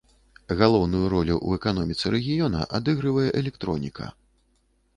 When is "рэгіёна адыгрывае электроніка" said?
2.15-4.11